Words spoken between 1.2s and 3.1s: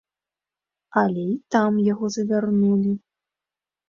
і там яго завярнулі.